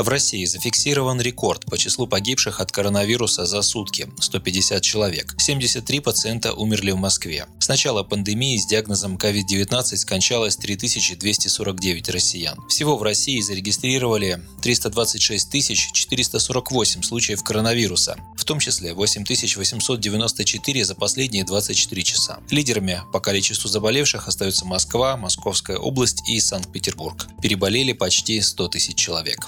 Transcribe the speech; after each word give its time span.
В 0.00 0.08
России 0.08 0.46
зафиксирован 0.46 1.20
рекорд 1.20 1.66
по 1.66 1.76
числу 1.76 2.06
погибших 2.06 2.60
от 2.60 2.72
коронавируса 2.72 3.44
за 3.44 3.60
сутки– 3.60 4.08
150 4.18 4.82
человек. 4.82 5.34
73 5.38 6.00
пациента 6.00 6.54
умерли 6.54 6.90
в 6.92 6.96
Москве. 6.96 7.44
С 7.58 7.68
начала 7.68 8.02
пандемии 8.02 8.56
с 8.56 8.64
диагнозом 8.64 9.16
COVID-19 9.16 9.96
скончалось 9.98 10.56
3249 10.56 12.08
россиян. 12.08 12.56
Всего 12.70 12.96
в 12.96 13.02
России 13.02 13.42
зарегистрировали 13.42 14.42
326 14.62 15.92
448 15.92 17.02
случаев 17.02 17.44
коронавируса, 17.44 18.16
в 18.38 18.44
том 18.46 18.58
числе 18.58 18.94
8894 18.94 20.82
за 20.86 20.94
последние 20.94 21.44
24 21.44 22.02
часа. 22.02 22.38
Лидерами 22.48 23.02
по 23.12 23.20
количеству 23.20 23.68
заболевших 23.68 24.28
остаются 24.28 24.64
Москва, 24.64 25.18
Московская 25.18 25.76
область 25.76 26.26
и 26.26 26.40
Санкт-Петербург. 26.40 27.26
Переболели 27.42 27.92
почти 27.92 28.40
100 28.40 28.68
тысяч 28.68 28.96
человек. 28.96 29.46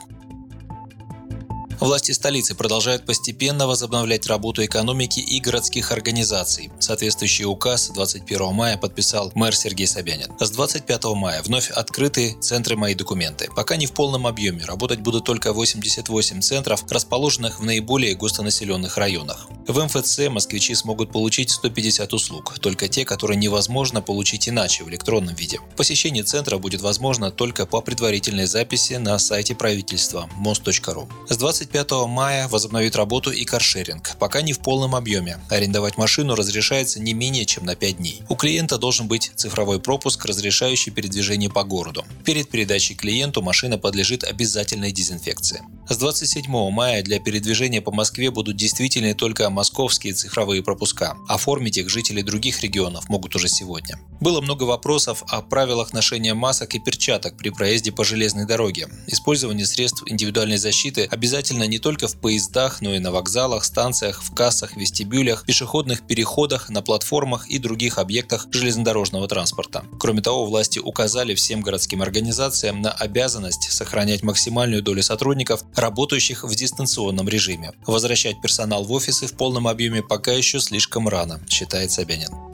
Власти 1.82 2.12
столицы 2.12 2.54
продолжают 2.54 3.04
постепенно 3.06 3.66
возобновлять 3.66 4.28
работу 4.28 4.64
экономики 4.64 5.18
и 5.18 5.40
городских 5.40 5.90
организаций. 5.90 6.70
Соответствующий 6.78 7.44
указ 7.44 7.90
21 7.92 8.54
мая 8.54 8.76
подписал 8.76 9.32
мэр 9.34 9.52
Сергей 9.52 9.88
Собянин. 9.88 10.30
С 10.38 10.52
25 10.52 11.04
мая 11.16 11.42
вновь 11.42 11.70
открыты 11.70 12.36
центры 12.40 12.76
«Мои 12.76 12.94
документы». 12.94 13.50
Пока 13.56 13.74
не 13.74 13.86
в 13.86 13.94
полном 13.94 14.28
объеме, 14.28 14.64
работать 14.64 15.00
будут 15.00 15.24
только 15.24 15.52
88 15.52 16.40
центров, 16.40 16.84
расположенных 16.88 17.58
в 17.58 17.64
наиболее 17.64 18.14
густонаселенных 18.14 18.96
районах. 18.96 19.48
В 19.66 19.84
МФЦ 19.84 20.28
москвичи 20.28 20.76
смогут 20.76 21.10
получить 21.10 21.50
150 21.50 22.12
услуг, 22.12 22.60
только 22.60 22.86
те, 22.86 23.04
которые 23.04 23.36
невозможно 23.36 24.00
получить 24.00 24.48
иначе 24.48 24.84
в 24.84 24.88
электронном 24.88 25.34
виде. 25.34 25.58
Посещение 25.76 26.22
центра 26.22 26.58
будет 26.58 26.80
возможно 26.80 27.32
только 27.32 27.66
по 27.66 27.80
предварительной 27.80 28.46
записи 28.46 28.94
на 28.94 29.18
сайте 29.18 29.56
правительства 29.56 30.30
мост.ру. 30.36 31.08
С 31.28 31.36
25 31.36 31.71
25 31.72 32.06
мая 32.06 32.48
возобновит 32.48 32.96
работу 32.96 33.30
и 33.30 33.46
каршеринг, 33.46 34.16
пока 34.18 34.42
не 34.42 34.52
в 34.52 34.58
полном 34.58 34.94
объеме. 34.94 35.38
Арендовать 35.48 35.96
машину 35.96 36.34
разрешается 36.34 37.00
не 37.00 37.14
менее 37.14 37.46
чем 37.46 37.64
на 37.64 37.74
5 37.74 37.96
дней. 37.96 38.20
У 38.28 38.36
клиента 38.36 38.76
должен 38.76 39.08
быть 39.08 39.32
цифровой 39.36 39.80
пропуск, 39.80 40.26
разрешающий 40.26 40.92
передвижение 40.92 41.48
по 41.48 41.64
городу. 41.64 42.04
Перед 42.26 42.50
передачей 42.50 42.94
клиенту 42.94 43.40
машина 43.40 43.78
подлежит 43.78 44.22
обязательной 44.22 44.92
дезинфекции. 44.92 45.62
С 45.88 45.96
27 45.96 46.44
мая 46.70 47.02
для 47.02 47.18
передвижения 47.18 47.80
по 47.80 47.90
Москве 47.90 48.30
будут 48.30 48.56
действительны 48.56 49.14
только 49.14 49.48
московские 49.48 50.12
цифровые 50.12 50.62
пропуска. 50.62 51.16
Оформить 51.26 51.78
их 51.78 51.88
жители 51.88 52.20
других 52.20 52.60
регионов 52.60 53.08
могут 53.08 53.34
уже 53.34 53.48
сегодня. 53.48 53.98
Было 54.22 54.40
много 54.40 54.62
вопросов 54.62 55.24
о 55.26 55.42
правилах 55.42 55.92
ношения 55.92 56.32
масок 56.32 56.76
и 56.76 56.78
перчаток 56.78 57.36
при 57.36 57.50
проезде 57.50 57.90
по 57.90 58.04
железной 58.04 58.46
дороге. 58.46 58.86
Использование 59.08 59.66
средств 59.66 60.04
индивидуальной 60.06 60.58
защиты 60.58 61.08
обязательно 61.10 61.64
не 61.64 61.80
только 61.80 62.06
в 62.06 62.16
поездах, 62.16 62.80
но 62.82 62.94
и 62.94 63.00
на 63.00 63.10
вокзалах, 63.10 63.64
станциях, 63.64 64.22
в 64.22 64.32
кассах, 64.32 64.76
вестибюлях, 64.76 65.44
пешеходных 65.44 66.06
переходах, 66.06 66.70
на 66.70 66.82
платформах 66.82 67.48
и 67.48 67.58
других 67.58 67.98
объектах 67.98 68.46
железнодорожного 68.52 69.26
транспорта. 69.26 69.84
Кроме 69.98 70.22
того, 70.22 70.46
власти 70.46 70.78
указали 70.78 71.34
всем 71.34 71.60
городским 71.60 72.00
организациям 72.00 72.80
на 72.80 72.92
обязанность 72.92 73.72
сохранять 73.72 74.22
максимальную 74.22 74.84
долю 74.84 75.02
сотрудников, 75.02 75.64
работающих 75.74 76.44
в 76.44 76.54
дистанционном 76.54 77.28
режиме. 77.28 77.72
Возвращать 77.88 78.40
персонал 78.40 78.84
в 78.84 78.92
офисы 78.92 79.26
в 79.26 79.32
полном 79.32 79.66
объеме 79.66 80.00
пока 80.00 80.30
еще 80.30 80.60
слишком 80.60 81.08
рано, 81.08 81.40
считает 81.48 81.90
Собянин. 81.90 82.51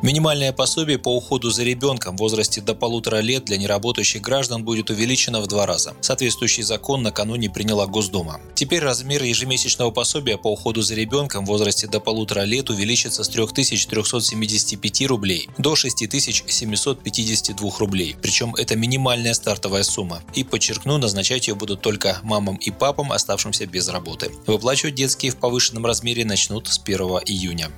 Минимальное 0.00 0.52
пособие 0.52 0.96
по 0.96 1.16
уходу 1.16 1.50
за 1.50 1.64
ребенком 1.64 2.16
в 2.16 2.20
возрасте 2.20 2.60
до 2.60 2.74
полутора 2.74 3.16
лет 3.16 3.44
для 3.44 3.56
неработающих 3.56 4.22
граждан 4.22 4.64
будет 4.64 4.90
увеличено 4.90 5.40
в 5.40 5.48
два 5.48 5.66
раза. 5.66 5.94
Соответствующий 6.00 6.62
закон 6.62 7.02
накануне 7.02 7.50
приняла 7.50 7.88
Госдума. 7.88 8.40
Теперь 8.54 8.80
размер 8.80 9.24
ежемесячного 9.24 9.90
пособия 9.90 10.38
по 10.38 10.52
уходу 10.52 10.82
за 10.82 10.94
ребенком 10.94 11.44
в 11.44 11.48
возрасте 11.48 11.88
до 11.88 11.98
полутора 11.98 12.42
лет 12.42 12.70
увеличится 12.70 13.24
с 13.24 13.28
3375 13.28 15.06
рублей 15.06 15.48
до 15.58 15.74
6752 15.74 17.70
рублей. 17.80 18.16
Причем 18.22 18.54
это 18.54 18.76
минимальная 18.76 19.34
стартовая 19.34 19.82
сумма. 19.82 20.22
И 20.32 20.44
подчеркну, 20.44 20.98
назначать 20.98 21.48
ее 21.48 21.56
будут 21.56 21.82
только 21.82 22.20
мамам 22.22 22.54
и 22.56 22.70
папам, 22.70 23.10
оставшимся 23.10 23.66
без 23.66 23.88
работы. 23.88 24.30
Выплачивать 24.46 24.94
детские 24.94 25.32
в 25.32 25.36
повышенном 25.36 25.84
размере 25.84 26.24
начнут 26.24 26.68
с 26.68 26.78
1 26.78 27.00
июня. 27.26 27.72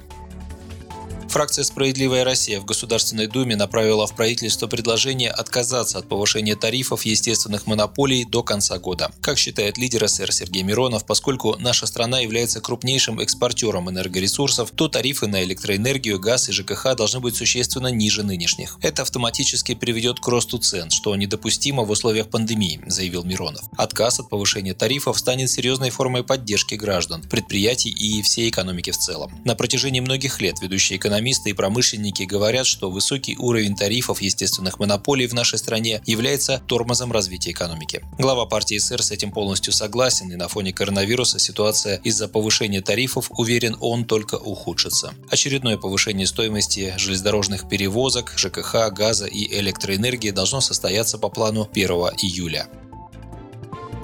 Фракция 1.30 1.62
«Справедливая 1.62 2.24
Россия» 2.24 2.58
в 2.58 2.64
Государственной 2.64 3.28
Думе 3.28 3.54
направила 3.54 4.04
в 4.04 4.16
правительство 4.16 4.66
предложение 4.66 5.30
отказаться 5.30 5.98
от 5.98 6.08
повышения 6.08 6.56
тарифов 6.56 7.04
естественных 7.04 7.68
монополий 7.68 8.24
до 8.24 8.42
конца 8.42 8.80
года. 8.80 9.12
Как 9.20 9.38
считает 9.38 9.78
лидер 9.78 10.08
СР 10.08 10.32
Сергей 10.32 10.64
Миронов, 10.64 11.06
поскольку 11.06 11.54
наша 11.60 11.86
страна 11.86 12.18
является 12.18 12.60
крупнейшим 12.60 13.20
экспортером 13.20 13.88
энергоресурсов, 13.88 14.72
то 14.72 14.88
тарифы 14.88 15.28
на 15.28 15.44
электроэнергию, 15.44 16.18
газ 16.18 16.48
и 16.48 16.52
ЖКХ 16.52 16.96
должны 16.96 17.20
быть 17.20 17.36
существенно 17.36 17.92
ниже 17.92 18.24
нынешних. 18.24 18.76
Это 18.82 19.02
автоматически 19.02 19.76
приведет 19.76 20.18
к 20.18 20.26
росту 20.26 20.58
цен, 20.58 20.90
что 20.90 21.14
недопустимо 21.14 21.84
в 21.84 21.90
условиях 21.90 22.28
пандемии, 22.28 22.82
заявил 22.88 23.22
Миронов. 23.22 23.62
Отказ 23.76 24.18
от 24.18 24.28
повышения 24.28 24.74
тарифов 24.74 25.16
станет 25.16 25.48
серьезной 25.48 25.90
формой 25.90 26.24
поддержки 26.24 26.74
граждан, 26.74 27.22
предприятий 27.22 27.90
и 27.90 28.20
всей 28.22 28.50
экономики 28.50 28.90
в 28.90 28.98
целом. 28.98 29.30
На 29.44 29.54
протяжении 29.54 30.00
многих 30.00 30.40
лет 30.40 30.60
ведущие 30.60 30.98
экономисты 30.98 31.19
экономисты 31.20 31.50
и 31.50 31.52
промышленники 31.52 32.22
говорят, 32.22 32.66
что 32.66 32.90
высокий 32.90 33.36
уровень 33.36 33.76
тарифов 33.76 34.22
естественных 34.22 34.78
монополий 34.78 35.26
в 35.26 35.34
нашей 35.34 35.58
стране 35.58 36.00
является 36.06 36.62
тормозом 36.66 37.12
развития 37.12 37.50
экономики. 37.50 38.02
Глава 38.18 38.46
партии 38.46 38.78
СР 38.78 39.02
с 39.02 39.10
этим 39.10 39.30
полностью 39.30 39.74
согласен, 39.74 40.32
и 40.32 40.36
на 40.36 40.48
фоне 40.48 40.72
коронавируса 40.72 41.38
ситуация 41.38 42.00
из-за 42.04 42.26
повышения 42.26 42.80
тарифов, 42.80 43.30
уверен 43.36 43.76
он, 43.80 44.06
только 44.06 44.36
ухудшится. 44.36 45.12
Очередное 45.28 45.76
повышение 45.76 46.26
стоимости 46.26 46.94
железнодорожных 46.96 47.68
перевозок, 47.68 48.32
ЖКХ, 48.38 48.90
газа 48.90 49.26
и 49.26 49.58
электроэнергии 49.60 50.30
должно 50.30 50.62
состояться 50.62 51.18
по 51.18 51.28
плану 51.28 51.68
1 51.70 51.90
июля. 52.22 52.66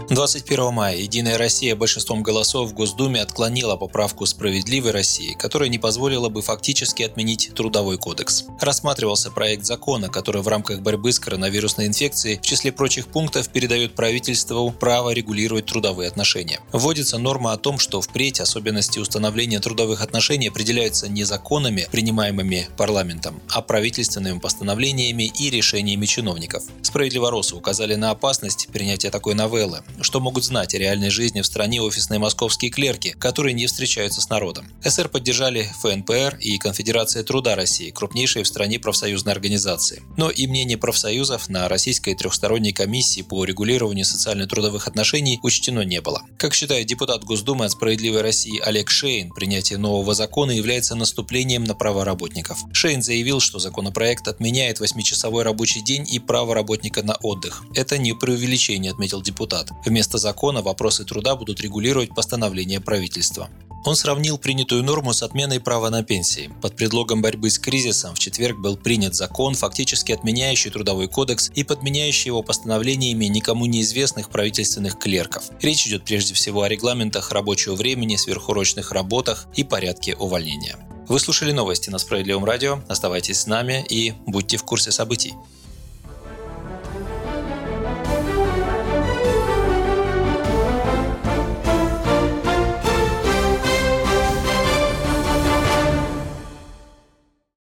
21 0.09 0.73
мая 0.73 0.97
«Единая 0.97 1.37
Россия» 1.37 1.75
большинством 1.75 2.23
голосов 2.23 2.71
в 2.71 2.75
Госдуме 2.75 3.21
отклонила 3.21 3.75
поправку 3.75 4.25
«Справедливой 4.25 4.93
России», 4.93 5.35
которая 5.35 5.69
не 5.69 5.81
позволила 5.81 6.29
бы 6.29 6.43
фактически 6.43 7.03
отменить 7.03 7.51
Трудовой 7.57 7.99
кодекс. 7.99 8.45
Рассматривался 8.61 9.33
проект 9.33 9.65
закона, 9.65 10.09
который 10.09 10.43
в 10.43 10.49
рамках 10.49 10.81
борьбы 10.81 11.11
с 11.11 11.19
коронавирусной 11.19 11.89
инфекцией 11.89 12.39
в 12.39 12.43
числе 12.43 12.71
прочих 12.71 13.09
пунктов 13.09 13.49
передает 13.49 13.97
правительству 13.97 14.71
право 14.71 15.11
регулировать 15.11 15.67
трудовые 15.67 16.09
отношения. 16.09 16.61
Вводится 16.71 17.19
норма 17.19 17.53
о 17.53 17.57
том, 17.57 17.81
что 17.81 18.01
впредь 18.01 18.39
особенности 18.39 19.01
установления 19.01 19.59
трудовых 19.59 20.03
отношений 20.03 20.49
определяются 20.49 21.09
не 21.09 21.25
законами, 21.25 21.89
принимаемыми 21.91 22.69
парламентом, 22.77 23.43
а 23.51 23.61
правительственными 23.61 24.39
постановлениями 24.39 25.33
и 25.37 25.51
решениями 25.51 26.07
чиновников. 26.07 26.63
Справедливоросы 26.83 27.57
указали 27.57 27.97
на 27.97 28.11
опасность 28.11 28.69
принятия 28.69 29.11
такой 29.11 29.35
новеллы, 29.35 29.83
что 30.01 30.21
могут 30.21 30.45
знать 30.45 30.75
о 30.75 30.79
реальной 30.79 31.11
жизни 31.11 31.41
в 31.41 31.47
стране 31.47 31.81
офисные 31.81 32.19
московские 32.19 32.71
клерки, 32.71 33.11
которые 33.19 33.55
не 33.55 33.67
встречаются 33.67 34.21
с 34.21 34.29
народом. 34.29 34.69
СР 34.85 35.09
поддержали 35.09 35.69
ФНПР 35.81 36.39
и 36.41 36.59
Конфедерация 36.59 37.23
труда 37.23 37.55
России, 37.57 37.91
крупнейшие 37.91 38.45
в 38.45 38.49
стране 38.49 38.79
профсоюзные 38.79 39.33
организации. 39.33 40.03
Но 40.17 40.31
и 40.31 40.47
мнение 40.47 40.79
профсоюзов 40.79 41.49
на 41.49 41.69
Российской 41.69 42.15
трехсторонней 42.15 42.73
комиссии 42.73 43.23
по 43.23 43.45
регулированию 43.45 44.05
социально-трудовых 44.05 44.87
отношений 44.87 45.39
учтено 45.43 45.81
не 45.81 46.01
было. 46.01 46.23
Как 46.39 46.55
считает 46.55 46.87
депутат 46.87 47.25
Госдумы 47.25 47.65
от 47.65 47.73
«Справедливой 47.73 48.23
России» 48.23 48.61
Олег 48.61 48.91
Шейн, 48.91 49.31
принятие 49.33 49.79
нового 49.79 50.15
закона 50.15 50.51
является 50.51 50.95
наступлением 50.95 51.65
на 51.65 51.75
права 51.75 52.05
работников. 52.05 52.59
Шейн 52.73 53.03
заявил, 53.03 53.41
что 53.41 53.59
законопроект 53.59 54.29
отменяет 54.29 54.81
8-часовой 54.81 55.43
рабочий 55.43 55.81
день 55.81 56.07
и 56.11 56.19
право 56.19 56.55
работника 56.55 57.03
на 57.03 57.15
отдых. 57.17 57.63
Это 57.75 57.99
не 57.99 58.13
преувеличение, 58.15 58.93
отметил 58.93 59.23
депутат. 59.23 59.71
Вместо 59.87 60.19
закона 60.19 60.63
вопросы 60.63 61.05
труда 61.05 61.37
будут 61.37 61.61
регулировать 61.61 62.13
постановление 62.13 62.81
правительства. 62.81 63.49
Он 63.85 63.95
сравнил 63.95 64.37
принятую 64.37 64.83
норму 64.83 65.13
с 65.13 65.23
отменой 65.23 65.61
права 65.61 65.91
на 65.91 66.03
пенсии. 66.03 66.51
Под 66.61 66.75
предлогом 66.75 67.23
борьбы 67.23 67.51
с 67.51 67.59
кризисом 67.61 68.17
в 68.17 68.19
четверг 68.19 68.59
был 68.59 68.77
принят 68.77 69.15
закон, 69.15 69.55
фактически 69.55 70.11
отменяющий 70.11 70.73
Трудовой 70.73 71.07
кодекс 71.07 71.53
и 71.55 71.63
подменяющий 71.63 72.31
его 72.31 72.43
постановлениями 72.43 73.27
никому 73.27 73.67
неизвестных 73.67 74.29
правительственных 74.31 74.99
клерков. 74.99 75.45
Речь 75.63 75.87
идет 75.87 76.05
прежде 76.05 76.35
всего 76.35 76.63
о 76.63 76.69
регламентах 76.69 77.31
рабочего 77.31 77.77
времени, 77.77 78.17
сверхурочных 78.17 78.91
работах 78.91 79.47
и 79.55 79.63
порядке 79.63 80.17
увольнения. 80.17 80.77
Вы 81.07 81.21
слушали 81.21 81.53
новости 81.53 81.91
на 81.91 81.99
Справедливом 81.99 82.45
радио. 82.45 82.81
Оставайтесь 82.89 83.43
с 83.43 83.47
нами 83.47 83.87
и 83.89 84.15
будьте 84.27 84.57
в 84.57 84.65
курсе 84.65 84.91
событий. 84.91 85.35